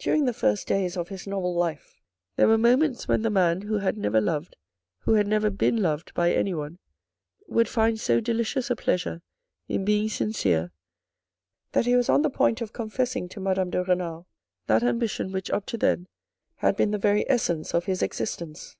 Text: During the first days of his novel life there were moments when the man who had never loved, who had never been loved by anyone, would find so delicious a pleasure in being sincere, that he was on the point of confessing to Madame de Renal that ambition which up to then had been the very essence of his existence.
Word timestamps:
During 0.00 0.24
the 0.24 0.32
first 0.32 0.66
days 0.66 0.96
of 0.96 1.06
his 1.06 1.24
novel 1.24 1.54
life 1.54 2.00
there 2.34 2.48
were 2.48 2.58
moments 2.58 3.06
when 3.06 3.22
the 3.22 3.30
man 3.30 3.60
who 3.62 3.78
had 3.78 3.96
never 3.96 4.20
loved, 4.20 4.56
who 5.02 5.12
had 5.14 5.28
never 5.28 5.50
been 5.50 5.76
loved 5.80 6.12
by 6.14 6.32
anyone, 6.32 6.80
would 7.46 7.68
find 7.68 8.00
so 8.00 8.18
delicious 8.18 8.70
a 8.70 8.74
pleasure 8.74 9.22
in 9.68 9.84
being 9.84 10.08
sincere, 10.08 10.72
that 11.70 11.86
he 11.86 11.94
was 11.94 12.08
on 12.08 12.22
the 12.22 12.28
point 12.28 12.60
of 12.60 12.72
confessing 12.72 13.28
to 13.28 13.38
Madame 13.38 13.70
de 13.70 13.84
Renal 13.84 14.26
that 14.66 14.82
ambition 14.82 15.30
which 15.30 15.48
up 15.52 15.64
to 15.66 15.78
then 15.78 16.08
had 16.56 16.74
been 16.76 16.90
the 16.90 16.98
very 16.98 17.24
essence 17.30 17.72
of 17.72 17.84
his 17.84 18.02
existence. 18.02 18.76